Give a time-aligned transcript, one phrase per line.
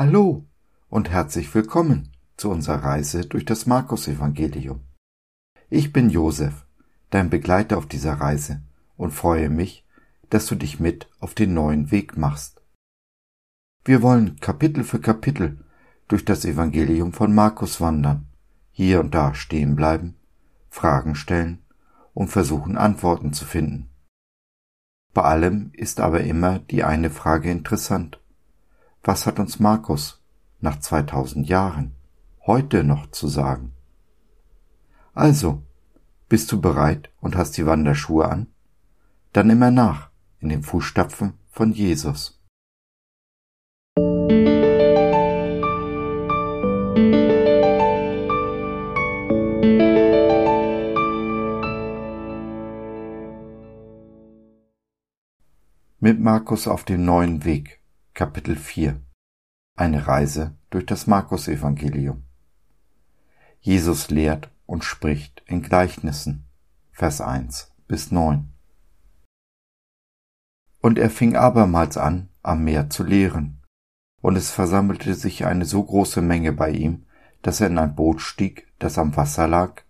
[0.00, 0.46] Hallo
[0.90, 4.78] und herzlich willkommen zu unserer Reise durch das Markus-Evangelium.
[5.70, 6.66] Ich bin Josef,
[7.10, 8.62] dein Begleiter auf dieser Reise
[8.96, 9.84] und freue mich,
[10.30, 12.62] dass du dich mit auf den neuen Weg machst.
[13.84, 15.64] Wir wollen Kapitel für Kapitel
[16.06, 18.28] durch das Evangelium von Markus wandern,
[18.70, 20.14] hier und da stehen bleiben,
[20.70, 21.58] Fragen stellen
[22.14, 23.90] und versuchen Antworten zu finden.
[25.12, 28.20] Bei allem ist aber immer die eine Frage interessant.
[29.08, 30.22] Was hat uns Markus
[30.60, 31.94] nach 2000 Jahren
[32.46, 33.72] heute noch zu sagen?
[35.14, 35.62] Also,
[36.28, 38.48] bist du bereit und hast die Wanderschuhe an?
[39.32, 42.38] Dann immer nach in den Fußstapfen von Jesus.
[55.98, 57.80] Mit Markus auf dem neuen Weg,
[58.18, 59.00] Kapitel 4
[59.76, 62.24] Eine Reise durch das Markus-Evangelium.
[63.60, 66.44] Jesus lehrt und spricht in Gleichnissen,
[66.90, 68.52] Vers 1 bis 9.
[70.80, 73.62] Und er fing abermals an, am Meer zu lehren.
[74.20, 77.06] Und es versammelte sich eine so große Menge bei ihm,
[77.42, 79.84] dass er in ein Boot stieg, das am Wasser lag,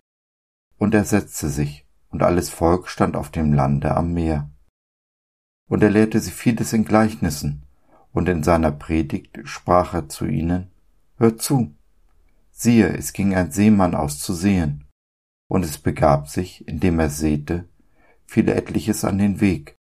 [0.77, 4.51] und er setzte sich, und alles Volk stand auf dem Lande am Meer
[5.67, 7.63] und er lehrte sie vieles in Gleichnissen,
[8.11, 10.71] und in seiner Predigt sprach er zu ihnen,
[11.17, 11.75] Hört zu,
[12.51, 14.85] siehe, es ging ein Seemann aus zu sehen,
[15.47, 17.67] und es begab sich, indem er säte,
[18.25, 19.75] fiel etliches an den Weg,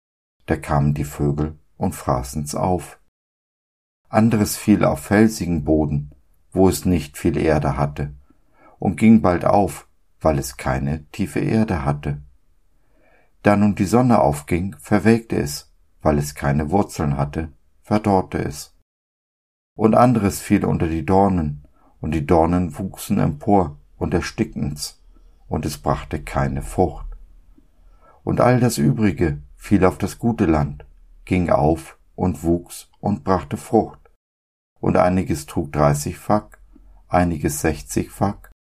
[0.45, 3.00] da kamen die Vögel und fraßen's auf.
[4.09, 6.11] Anderes fiel auf felsigen Boden,
[6.52, 8.14] wo es nicht viel Erde hatte,
[8.80, 9.88] und ging bald auf,
[10.22, 12.22] weil es keine tiefe Erde hatte.
[13.44, 17.52] Da nun die Sonne aufging, verwelkte es, weil es keine Wurzeln hatte,
[17.87, 18.75] verdorrte es.
[19.73, 21.65] Und anderes fiel unter die Dornen,
[22.02, 25.02] und die Dornen wuchsen empor und erstickten's,
[25.48, 27.08] und es brachte keine Frucht.
[28.25, 30.86] Und all das übrige fiel auf das gute Land,
[31.23, 34.11] ging auf und wuchs und brachte Frucht.
[34.81, 36.59] Und einiges trug dreißig Fack,
[37.08, 38.52] einiges sechzig Fack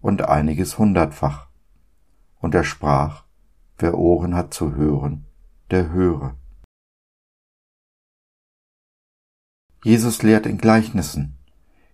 [0.00, 1.48] und einiges hundertfach.
[2.38, 3.24] Und er sprach,
[3.78, 5.26] wer Ohren hat zu hören,
[5.72, 6.36] der höre.
[9.82, 11.38] Jesus lehrt in Gleichnissen,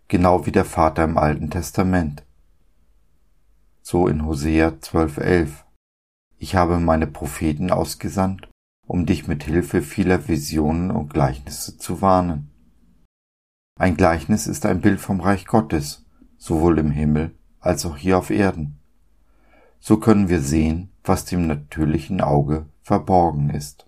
[0.08, 2.24] genau wie der Vater im Alten Testament.
[3.80, 5.50] So in Hosea 12,11.
[6.36, 8.48] Ich habe meine Propheten ausgesandt,
[8.88, 12.50] um dich mit Hilfe vieler Visionen und Gleichnisse zu warnen.
[13.78, 16.04] Ein Gleichnis ist ein Bild vom Reich Gottes,
[16.38, 18.80] sowohl im Himmel als auch hier auf Erden.
[19.78, 23.85] So können wir sehen, was dem natürlichen Auge verborgen ist.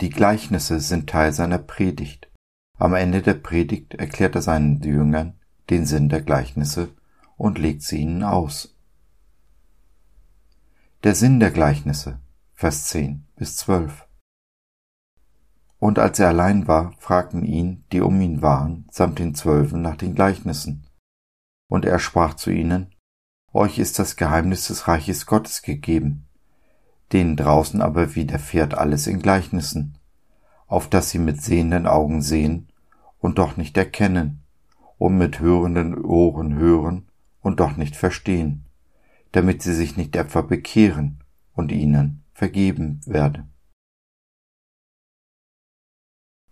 [0.00, 2.30] Die Gleichnisse sind Teil seiner Predigt.
[2.78, 5.38] Am Ende der Predigt erklärt er seinen Jüngern
[5.68, 6.94] den Sinn der Gleichnisse
[7.36, 8.78] und legt sie ihnen aus.
[11.04, 12.18] Der Sinn der Gleichnisse,
[12.54, 14.06] Vers 10 bis 12.
[15.78, 19.96] Und als er allein war, fragten ihn, die um ihn waren, samt den Zwölfen nach
[19.96, 20.86] den Gleichnissen.
[21.68, 22.94] Und er sprach zu ihnen,
[23.52, 26.29] Euch ist das Geheimnis des Reiches Gottes gegeben,
[27.12, 29.98] denen draußen aber widerfährt alles in Gleichnissen,
[30.66, 32.68] auf dass sie mit sehenden Augen sehen
[33.18, 34.42] und doch nicht erkennen,
[34.98, 37.08] und mit hörenden Ohren hören
[37.40, 38.66] und doch nicht verstehen,
[39.32, 43.48] damit sie sich nicht etwa bekehren und ihnen vergeben werde.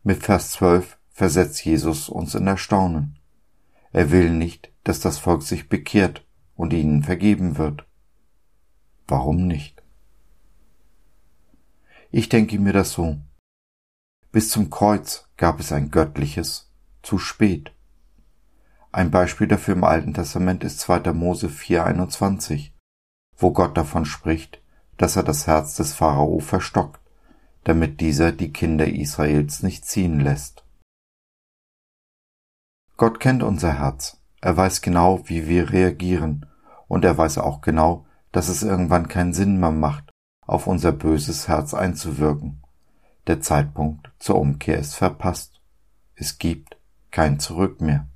[0.02, 3.18] Mit Vers 12 versetzt Jesus uns in Erstaunen.
[3.92, 6.24] Er will nicht, dass das Volk sich bekehrt
[6.54, 7.84] und ihnen vergeben wird.
[9.06, 9.77] Warum nicht?
[12.10, 13.18] Ich denke mir das so.
[14.32, 16.70] Bis zum Kreuz gab es ein göttliches
[17.02, 17.72] zu spät.
[18.92, 21.12] Ein Beispiel dafür im Alten Testament ist 2.
[21.12, 22.70] Mose 4,21,
[23.36, 24.62] wo Gott davon spricht,
[24.96, 27.00] dass er das Herz des Pharao verstockt,
[27.64, 30.64] damit dieser die Kinder Israels nicht ziehen lässt.
[32.96, 36.46] Gott kennt unser Herz, er weiß genau, wie wir reagieren,
[36.88, 40.07] und er weiß auch genau, dass es irgendwann keinen Sinn mehr macht,
[40.48, 42.62] auf unser böses Herz einzuwirken.
[43.26, 45.60] Der Zeitpunkt zur Umkehr ist verpasst.
[46.14, 46.78] Es gibt
[47.10, 48.08] kein Zurück mehr.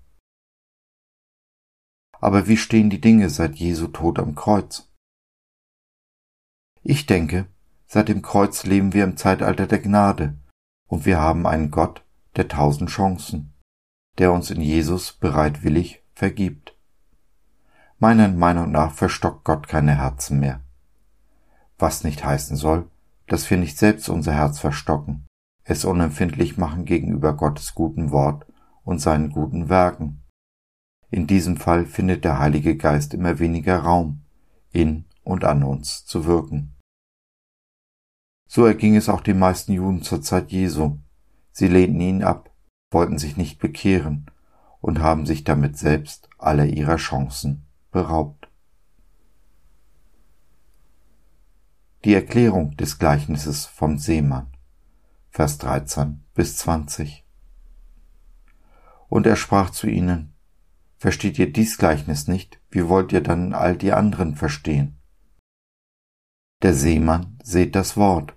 [2.13, 4.89] Aber wie stehen die Dinge seit Jesu Tod am Kreuz?
[6.83, 7.47] Ich denke,
[7.87, 10.39] seit dem Kreuz leben wir im Zeitalter der Gnade
[10.89, 12.03] und wir haben einen Gott
[12.37, 13.53] der tausend Chancen,
[14.17, 16.75] der uns in Jesus bereitwillig vergibt.
[17.99, 20.63] Meiner Meinung nach verstockt Gott keine Herzen mehr
[21.79, 22.89] was nicht heißen soll,
[23.27, 25.27] dass wir nicht selbst unser Herz verstocken,
[25.65, 28.47] es unempfindlich machen gegenüber Gottes guten Wort
[28.85, 30.23] und seinen guten Werken.
[31.11, 34.23] In diesem Fall findet der Heilige Geist immer weniger Raum,
[34.73, 36.75] in und an uns zu wirken.
[38.49, 40.99] So erging es auch den meisten Juden zur Zeit Jesu.
[41.53, 42.51] Sie lehnten ihn ab,
[42.91, 44.27] wollten sich nicht bekehren
[44.81, 48.42] und haben sich damit selbst aller ihrer Chancen beraubt.
[52.05, 54.49] Die Erklärung des Gleichnisses vom Seemann,
[55.31, 57.25] Vers 13 bis 20.
[59.09, 60.35] Und er sprach zu ihnen,
[60.99, 64.99] Versteht ihr dies Gleichnis nicht, wie wollt ihr dann all die anderen verstehen?
[66.63, 68.35] Der Seemann seht das Wort.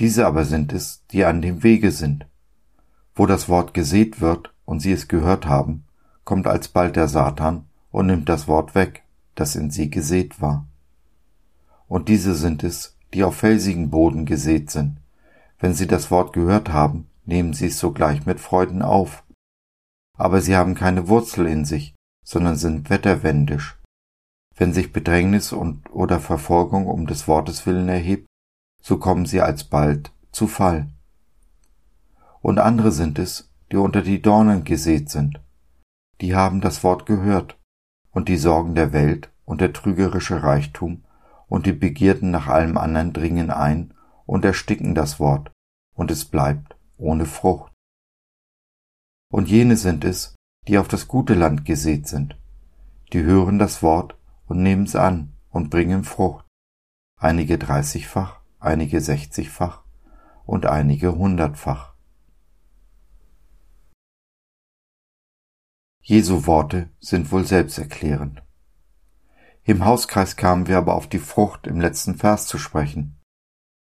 [0.00, 2.26] Diese aber sind es, die an dem Wege sind.
[3.14, 5.84] Wo das Wort gesät wird und sie es gehört haben,
[6.24, 9.02] kommt alsbald der Satan und nimmt das Wort weg,
[9.34, 10.66] das in sie gesät war.
[11.86, 14.96] Und diese sind es, die auf felsigen Boden gesät sind.
[15.58, 19.24] Wenn sie das Wort gehört haben, nehmen sie es sogleich mit Freuden auf.
[20.16, 21.94] Aber sie haben keine Wurzel in sich,
[22.24, 23.78] sondern sind wetterwendisch
[24.56, 28.26] wenn sich Bedrängnis und oder Verfolgung um des Wortes willen erhebt,
[28.80, 30.88] so kommen sie alsbald zu Fall.
[32.40, 35.40] Und andere sind es, die unter die Dornen gesät sind.
[36.20, 37.58] Die haben das Wort gehört,
[38.10, 41.03] und die Sorgen der Welt und der trügerische Reichtum
[41.48, 43.94] und die Begierden nach allem anderen dringen ein
[44.26, 45.52] und ersticken das Wort,
[45.94, 47.72] und es bleibt ohne Frucht.
[49.30, 50.34] Und jene sind es,
[50.68, 52.38] die auf das gute Land gesät sind,
[53.12, 56.46] die hören das Wort und nehmen's an und bringen Frucht,
[57.20, 59.84] einige dreißigfach, einige sechzigfach
[60.46, 61.94] und einige hundertfach.
[66.00, 68.43] Jesu Worte sind wohl selbsterklärend.
[69.66, 73.18] Im Hauskreis kamen wir aber auf die Frucht im letzten Vers zu sprechen.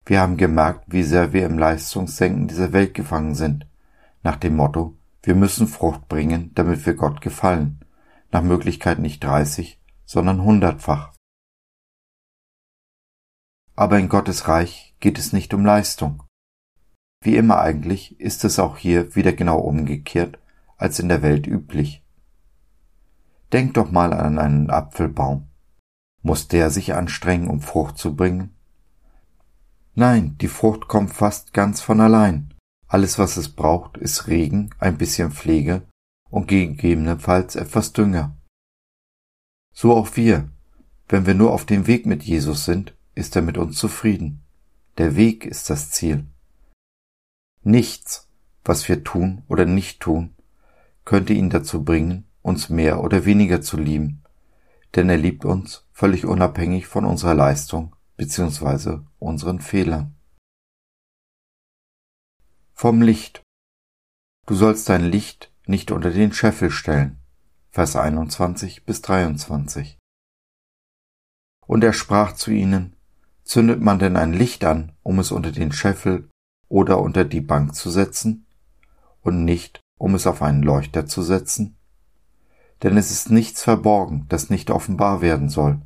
[0.07, 3.67] Wir haben gemerkt, wie sehr wir im Leistungssenken dieser Welt gefangen sind,
[4.23, 7.85] nach dem Motto, wir müssen Frucht bringen, damit wir Gott gefallen,
[8.31, 11.13] nach Möglichkeit nicht dreißig, sondern hundertfach.
[13.75, 16.23] Aber in Gottes Reich geht es nicht um Leistung.
[17.23, 20.39] Wie immer eigentlich ist es auch hier wieder genau umgekehrt
[20.79, 22.03] als in der Welt üblich.
[23.53, 25.51] Denk doch mal an einen Apfelbaum.
[26.27, 28.53] Muss der sich anstrengen, um Frucht zu bringen?
[29.95, 32.53] Nein, die Frucht kommt fast ganz von allein.
[32.89, 35.87] Alles, was es braucht, ist Regen, ein bisschen Pflege
[36.29, 38.37] und gegebenenfalls etwas Dünger.
[39.73, 40.51] So auch wir.
[41.09, 44.43] Wenn wir nur auf dem Weg mit Jesus sind, ist er mit uns zufrieden.
[44.99, 46.27] Der Weg ist das Ziel.
[47.63, 48.29] Nichts,
[48.65, 50.35] was wir tun oder nicht tun,
[51.05, 54.25] könnte ihn dazu bringen, uns mehr oder weniger zu lieben,
[54.97, 59.01] denn er liebt uns völlig unabhängig von unserer Leistung bzw.
[59.19, 60.17] unseren Fehlern.
[62.73, 63.43] Vom Licht.
[64.47, 67.21] Du sollst dein Licht nicht unter den Scheffel stellen.
[67.71, 69.99] Vers 21 bis 23.
[71.67, 72.97] Und er sprach zu ihnen,
[73.45, 76.29] Zündet man denn ein Licht an, um es unter den Scheffel
[76.69, 78.47] oder unter die Bank zu setzen,
[79.21, 81.76] und nicht, um es auf einen Leuchter zu setzen?
[82.83, 85.81] Denn es ist nichts verborgen, das nicht offenbar werden soll,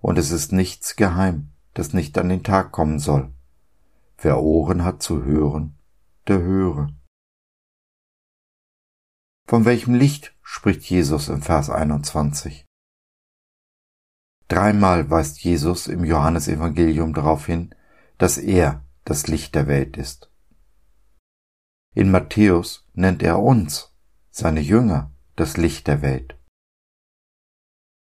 [0.00, 3.30] und es ist nichts geheim, das nicht an den Tag kommen soll.
[4.18, 5.76] Wer Ohren hat zu hören,
[6.26, 6.88] der höre.
[9.46, 12.64] Von welchem Licht spricht Jesus im Vers 21?
[14.48, 17.74] Dreimal weist Jesus im Johannesevangelium darauf hin,
[18.18, 20.30] dass er das Licht der Welt ist.
[21.94, 23.92] In Matthäus nennt er uns,
[24.30, 26.36] seine Jünger, das Licht der Welt.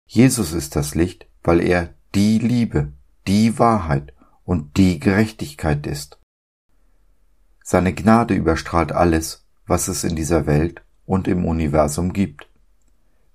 [0.08, 2.93] Jesus ist das Licht, weil er die Liebe,
[3.27, 6.20] die Wahrheit und die Gerechtigkeit ist.
[7.63, 12.50] Seine Gnade überstrahlt alles, was es in dieser Welt und im Universum gibt.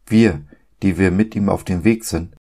[0.06, 0.47] Wir,
[0.82, 2.37] die wir mit ihm auf dem Weg sind,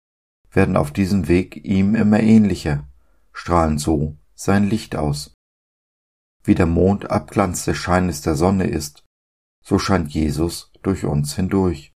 [0.52, 2.88] werden auf diesem Weg ihm immer ähnlicher,
[3.32, 5.34] strahlen so sein Licht aus.
[6.44, 9.04] Wie der Mond Abglanz des Scheines der Sonne ist,
[9.62, 11.94] so scheint Jesus durch uns hindurch.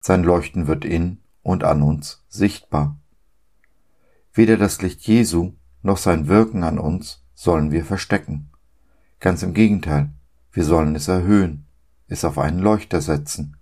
[0.00, 2.98] Sein Leuchten wird in und an uns sichtbar.
[4.32, 5.52] Weder das Licht Jesu
[5.82, 8.50] noch sein Wirken an uns sollen wir verstecken.
[9.20, 10.12] Ganz im Gegenteil,
[10.52, 11.66] wir sollen es erhöhen
[12.12, 13.56] es auf einen Leuchter setzen.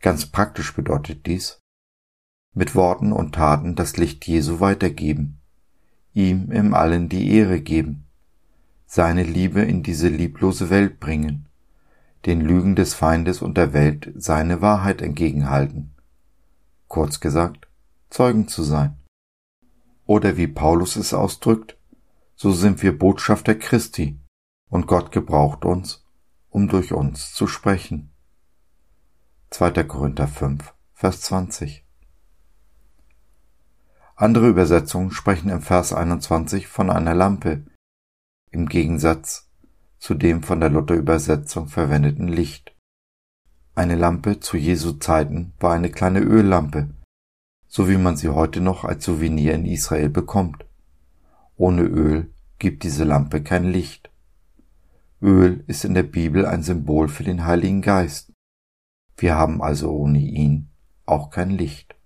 [0.00, 1.58] Ganz praktisch bedeutet dies,
[2.54, 5.40] mit Worten und Taten das Licht Jesu weitergeben,
[6.12, 8.06] ihm im Allen die Ehre geben,
[8.86, 11.47] seine Liebe in diese lieblose Welt bringen,
[12.26, 15.94] den Lügen des Feindes und der Welt seine Wahrheit entgegenhalten.
[16.88, 17.68] Kurz gesagt,
[18.10, 18.98] Zeugen zu sein.
[20.06, 21.76] Oder wie Paulus es ausdrückt,
[22.34, 24.18] so sind wir Botschafter Christi,
[24.68, 26.06] und Gott gebraucht uns,
[26.50, 28.10] um durch uns zu sprechen.
[29.50, 29.84] 2.
[29.84, 31.84] Korinther 5, Vers 20.
[34.14, 37.64] Andere Übersetzungen sprechen im Vers 21 von einer Lampe,
[38.50, 39.47] im Gegensatz
[39.98, 42.74] zu dem von der Luther-Übersetzung verwendeten Licht.
[43.74, 46.90] Eine Lampe zu Jesu Zeiten war eine kleine Öllampe,
[47.66, 50.64] so wie man sie heute noch als Souvenir in Israel bekommt.
[51.56, 54.10] Ohne Öl gibt diese Lampe kein Licht.
[55.20, 58.32] Öl ist in der Bibel ein Symbol für den Heiligen Geist.
[59.16, 60.70] Wir haben also ohne ihn
[61.06, 61.96] auch kein Licht.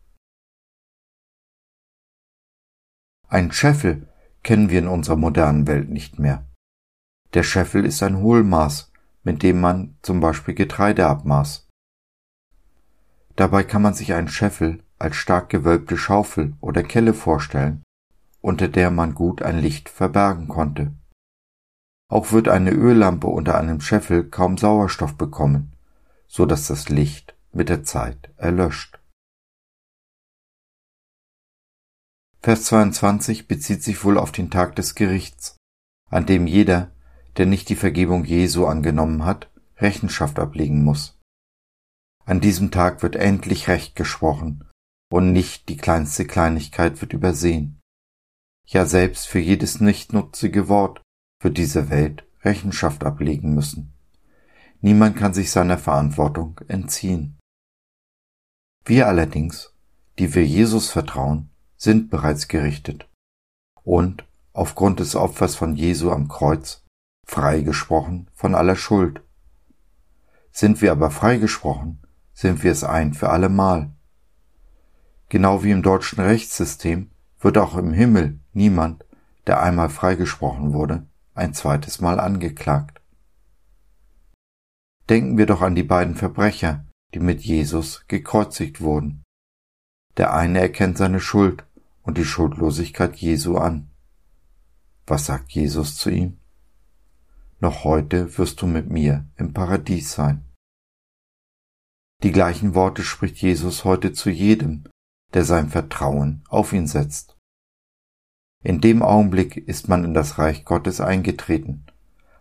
[3.29, 4.09] Ein Scheffel
[4.43, 6.47] kennen wir in unserer modernen Welt nicht mehr.
[7.35, 11.69] Der Scheffel ist ein Hohlmaß, mit dem man zum Beispiel Getreide abmaß.
[13.37, 17.83] Dabei kann man sich einen Scheffel als stark gewölbte Schaufel oder Kelle vorstellen,
[18.41, 20.95] unter der man gut ein Licht verbergen konnte.
[22.09, 25.73] Auch wird eine Öllampe unter einem Scheffel kaum Sauerstoff bekommen,
[26.29, 29.01] so dass das Licht mit der Zeit erlöscht.
[32.43, 35.57] Vers 22 bezieht sich wohl auf den Tag des Gerichts,
[36.11, 36.91] an dem jeder,
[37.37, 41.19] der nicht die Vergebung Jesu angenommen hat, Rechenschaft ablegen muss.
[42.25, 44.65] An diesem Tag wird endlich Recht gesprochen
[45.11, 47.81] und nicht die kleinste Kleinigkeit wird übersehen.
[48.67, 51.03] Ja, selbst für jedes nichtnutzige Wort
[51.41, 53.93] wird diese Welt Rechenschaft ablegen müssen.
[54.81, 57.39] Niemand kann sich seiner Verantwortung entziehen.
[58.85, 59.75] Wir allerdings,
[60.19, 63.09] die wir Jesus vertrauen, sind bereits gerichtet
[63.83, 66.82] und aufgrund des Opfers von Jesu am Kreuz
[67.27, 69.23] freigesprochen von aller Schuld.
[70.51, 72.03] Sind wir aber freigesprochen,
[72.35, 73.93] sind wir es ein für allemal.
[75.29, 77.11] Genau wie im deutschen Rechtssystem
[77.41, 79.05] wird auch im Himmel niemand,
[79.47, 83.01] der einmal freigesprochen wurde, ein zweites Mal angeklagt.
[85.09, 89.23] Denken wir doch an die beiden Verbrecher, die mit Jesus gekreuzigt wurden.
[90.17, 91.65] Der eine erkennt seine Schuld
[92.03, 93.91] und die Schuldlosigkeit Jesu an.
[95.07, 96.39] Was sagt Jesus zu ihm?
[97.63, 100.45] Noch heute wirst du mit mir im Paradies sein.
[102.25, 104.89] Die gleichen Worte spricht Jesus heute zu jedem,
[105.33, 107.37] der sein Vertrauen auf ihn setzt.
[108.65, 111.87] In dem Augenblick ist man in das Reich Gottes eingetreten,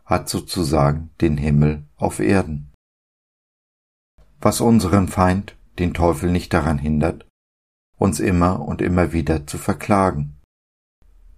[0.05, 2.73] hat sozusagen den Himmel auf Erden.
[4.39, 7.27] Was unseren Feind, den Teufel, nicht daran hindert,
[7.99, 10.41] uns immer und immer wieder zu verklagen.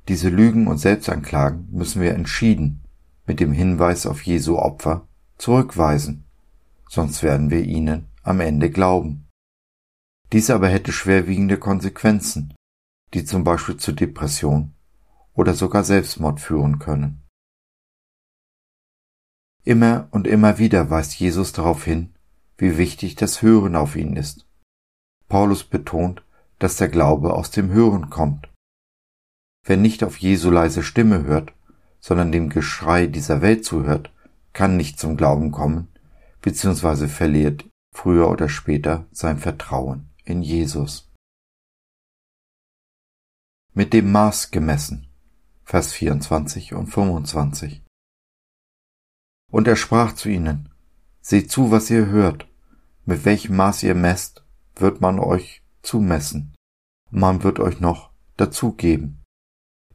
[0.07, 2.82] Diese Lügen und Selbstanklagen müssen wir entschieden
[3.25, 6.25] mit dem Hinweis auf Jesu Opfer zurückweisen,
[6.89, 9.27] sonst werden wir ihnen am Ende glauben.
[10.31, 12.53] Dies aber hätte schwerwiegende Konsequenzen,
[13.13, 14.73] die zum Beispiel zu Depression
[15.33, 17.21] oder sogar Selbstmord führen können.
[19.63, 22.13] Immer und immer wieder weist Jesus darauf hin,
[22.57, 24.45] wie wichtig das Hören auf ihn ist.
[25.29, 26.23] Paulus betont,
[26.59, 28.49] dass der Glaube aus dem Hören kommt.
[29.65, 31.53] Wer nicht auf Jesu leise Stimme hört,
[32.03, 34.11] sondern dem Geschrei dieser Welt zuhört,
[34.51, 35.87] kann nicht zum Glauben kommen,
[36.41, 41.11] beziehungsweise verliert früher oder später sein Vertrauen in Jesus.
[43.73, 45.07] Mit dem Maß gemessen.
[45.63, 47.83] Vers 24 und 25.
[49.49, 50.69] Und er sprach zu ihnen,
[51.21, 52.49] Seht zu, was ihr hört,
[53.05, 54.43] mit welchem Maß ihr messt,
[54.75, 56.53] wird man euch zumessen
[57.13, 59.23] man wird euch noch dazugeben.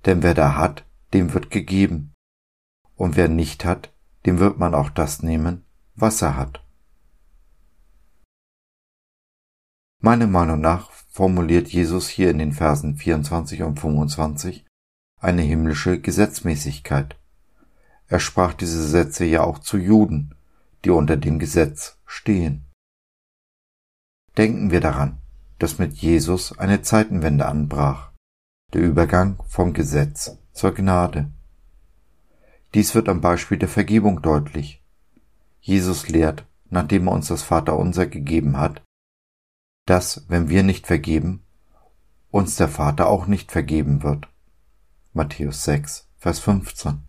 [0.07, 2.15] Denn wer da hat, dem wird gegeben.
[2.97, 3.93] Und wer nicht hat,
[4.27, 6.65] dem wird man auch das nehmen, was er hat.
[10.00, 14.65] Meiner Meinung nach formuliert Jesus hier in den Versen 24 und 25
[15.21, 17.19] eine himmlische Gesetzmäßigkeit.
[18.07, 20.35] Er sprach diese Sätze ja auch zu Juden,
[20.85, 22.65] die unter dem Gesetz stehen.
[24.37, 25.19] Denken wir daran,
[25.59, 28.12] dass mit Jesus eine Zeitenwende anbrach,
[28.73, 31.31] der Übergang vom Gesetz zur Gnade.
[32.75, 34.83] Dies wird am Beispiel der Vergebung deutlich.
[35.61, 38.83] Jesus lehrt, nachdem er uns das Vaterunser gegeben hat,
[39.87, 41.45] dass, wenn wir nicht vergeben,
[42.33, 44.29] uns der Vater auch nicht vergeben wird.
[45.12, 47.05] Matthäus 6, Vers 15.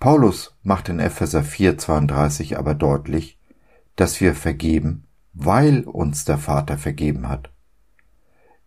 [0.00, 3.38] Paulus macht in Epheser 4,32 aber deutlich,
[3.94, 7.50] dass wir vergeben, weil uns der Vater vergeben hat.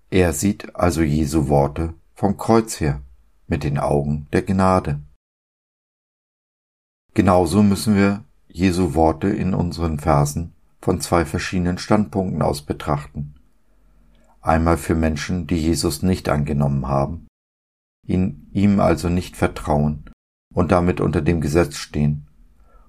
[0.09, 3.01] Er sieht also Jesu Worte vom Kreuz her
[3.47, 5.01] mit den Augen der Gnade.
[7.15, 13.33] Genauso müssen wir Jesu Worte in unseren Versen von zwei verschiedenen Standpunkten aus betrachten.
[14.39, 17.25] Einmal für Menschen, die Jesus nicht angenommen haben,
[18.05, 20.05] ihn, ihm also nicht vertrauen
[20.53, 22.27] und damit unter dem Gesetz stehen,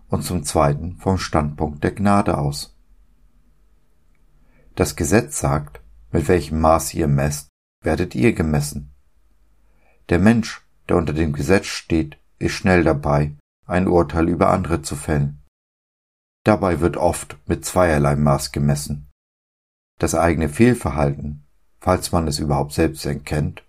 [0.09, 2.77] und zum zweiten vom Standpunkt der Gnade aus.
[4.75, 7.49] Das Gesetz sagt, mit welchem Maß ihr messt,
[7.83, 8.92] werdet ihr gemessen.
[10.09, 13.33] Der Mensch, der unter dem Gesetz steht, ist schnell dabei,
[13.67, 15.43] ein Urteil über andere zu fällen.
[16.45, 19.09] Dabei wird oft mit zweierlei Maß gemessen.
[19.99, 21.45] Das eigene Fehlverhalten,
[21.81, 23.63] falls man es überhaupt selbst erkennt,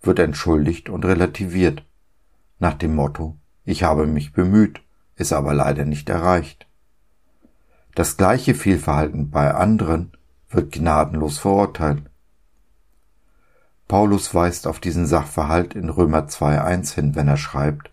[0.00, 1.84] wird entschuldigt und relativiert,
[2.58, 4.80] nach dem Motto, ich habe mich bemüht,
[5.16, 6.66] ist aber leider nicht erreicht.
[7.94, 10.12] Das gleiche Fehlverhalten bei anderen
[10.48, 12.02] wird gnadenlos verurteilt.
[13.88, 17.92] Paulus weist auf diesen Sachverhalt in Römer 2.1 hin, wenn er schreibt,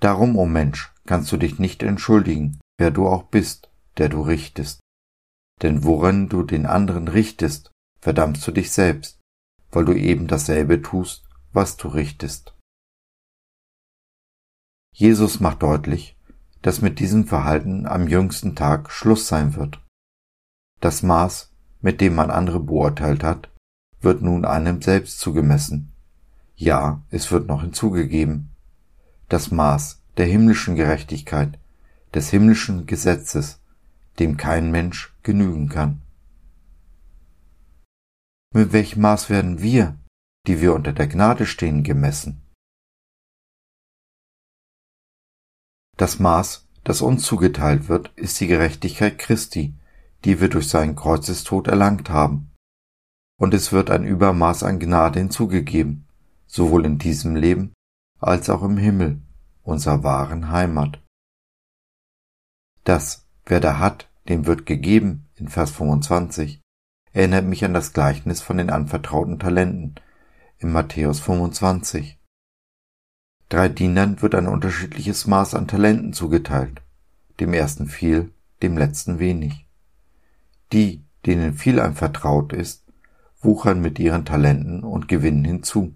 [0.00, 4.20] Darum, o oh Mensch, kannst du dich nicht entschuldigen, wer du auch bist, der du
[4.20, 4.80] richtest.
[5.62, 9.18] Denn worin du den anderen richtest, verdammst du dich selbst,
[9.70, 12.54] weil du eben dasselbe tust, was du richtest.
[14.92, 16.16] Jesus macht deutlich,
[16.62, 19.80] dass mit diesem Verhalten am jüngsten Tag Schluss sein wird.
[20.80, 23.50] Das Maß, mit dem man andere beurteilt hat,
[24.00, 25.92] wird nun einem selbst zugemessen.
[26.54, 28.50] Ja, es wird noch hinzugegeben.
[29.28, 31.58] Das Maß der himmlischen Gerechtigkeit,
[32.14, 33.60] des himmlischen Gesetzes,
[34.18, 36.00] dem kein Mensch genügen kann.
[38.54, 39.98] Mit welchem Maß werden wir,
[40.46, 42.40] die wir unter der Gnade stehen, gemessen?
[45.98, 49.74] Das Maß, das uns zugeteilt wird, ist die Gerechtigkeit Christi,
[50.24, 52.50] die wir durch seinen Kreuzestod erlangt haben.
[53.38, 56.06] Und es wird ein Übermaß an Gnade hinzugegeben,
[56.46, 57.72] sowohl in diesem Leben
[58.18, 59.20] als auch im Himmel,
[59.62, 61.02] unserer wahren Heimat.
[62.84, 66.60] Das, wer da hat, dem wird gegeben, in Vers 25,
[67.12, 69.96] erinnert mich an das Gleichnis von den anvertrauten Talenten
[70.58, 72.18] in Matthäus 25.
[73.48, 76.82] Drei Dienern wird ein unterschiedliches Maß an Talenten zugeteilt,
[77.38, 79.66] dem ersten viel, dem letzten wenig.
[80.72, 82.85] Die, denen viel anvertraut ist,
[83.46, 85.94] wuchern mit ihren Talenten und gewinnen hinzu.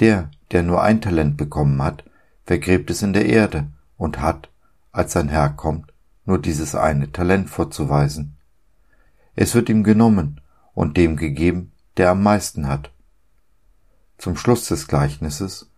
[0.00, 2.04] Der, der nur ein Talent bekommen hat,
[2.46, 4.50] vergräbt es in der Erde und hat,
[4.92, 5.92] als sein Herr kommt,
[6.24, 8.38] nur dieses eine Talent vorzuweisen.
[9.34, 10.40] Es wird ihm genommen
[10.72, 12.92] und dem gegeben, der am meisten hat.
[14.16, 15.70] Zum Schluss des Gleichnisses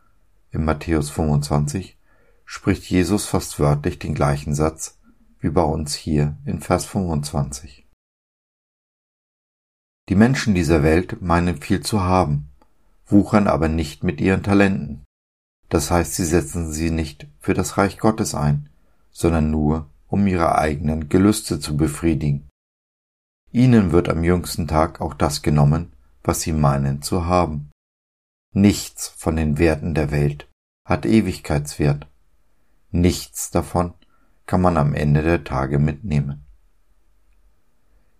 [0.51, 1.99] in Matthäus 25
[2.45, 4.99] spricht Jesus fast wörtlich den gleichen Satz
[5.41, 7.87] wie bei uns hier in Vers 25.
[10.11, 12.51] Die Menschen dieser Welt meinen viel zu haben,
[13.07, 15.05] wuchern aber nicht mit ihren Talenten.
[15.69, 18.69] Das heißt, sie setzen sie nicht für das Reich Gottes ein,
[19.13, 22.49] sondern nur, um ihre eigenen Gelüste zu befriedigen.
[23.53, 25.93] Ihnen wird am jüngsten Tag auch das genommen,
[26.25, 27.71] was sie meinen zu haben.
[28.53, 30.49] Nichts von den Werten der Welt
[30.85, 32.09] hat Ewigkeitswert.
[32.91, 33.95] Nichts davon
[34.47, 36.45] kann man am Ende der Tage mitnehmen.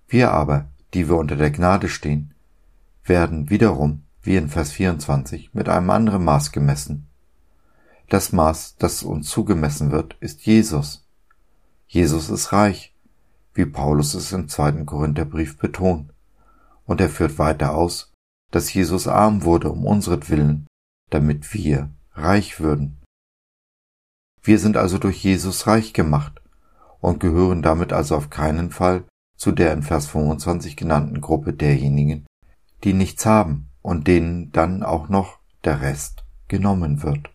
[0.07, 2.35] Wir aber, die wir unter der Gnade stehen,
[3.05, 7.07] werden wiederum, wie in Vers 24, mit einem anderen Maß gemessen.
[8.09, 11.07] Das Maß, das uns zugemessen wird, ist Jesus.
[11.87, 12.95] Jesus ist reich,
[13.55, 16.13] wie Paulus es im zweiten Korintherbrief betont.
[16.87, 18.13] Und er führt weiter aus,
[18.51, 20.67] dass Jesus arm wurde um unsretwillen,
[21.11, 22.99] damit wir reich würden.
[24.43, 26.41] Wir sind also durch Jesus reich gemacht
[27.01, 29.05] und gehören damit also auf keinen Fall
[29.41, 32.27] zu der in Vers 25 genannten Gruppe derjenigen,
[32.85, 37.35] die nichts haben und denen dann auch noch der Rest genommen wird.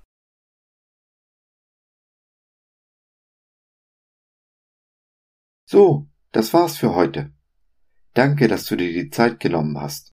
[5.67, 7.33] So, das war's für heute.
[8.13, 10.11] Danke, dass du dir die Zeit genommen hast.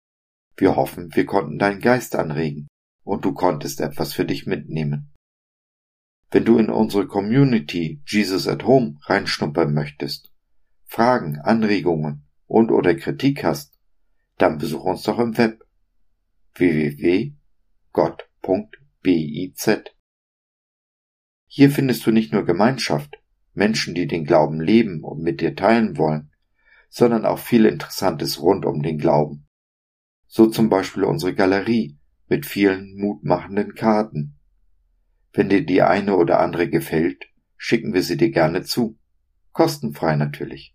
[0.58, 2.67] Wir hoffen, wir konnten deinen Geist anregen
[3.04, 5.13] und du konntest etwas für dich mitnehmen.
[6.32, 10.35] Wenn du in unsere Community Jesus at Home reinschnuppern möchtest,
[10.86, 13.80] Fragen, Anregungen und oder Kritik hast,
[14.38, 15.65] dann besuch uns doch im Web
[16.56, 17.36] www.gott.biz.
[21.48, 23.17] Hier findest du nicht nur Gemeinschaft,
[23.54, 26.32] Menschen, die den Glauben leben und mit dir teilen wollen,
[26.89, 29.48] sondern auch viel Interessantes rund um den Glauben.
[30.28, 34.38] So zum Beispiel unsere Galerie mit vielen mutmachenden Karten.
[35.32, 37.26] Wenn dir die eine oder andere gefällt,
[37.58, 38.98] schicken wir sie dir gerne zu.
[39.52, 40.74] Kostenfrei natürlich.